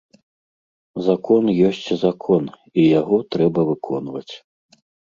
Закон 1.09 1.43
ёсць 1.69 1.83
закон, 2.07 2.43
і 2.79 2.89
яго 2.99 3.17
трэба 3.37 3.59
выконваць. 3.73 4.31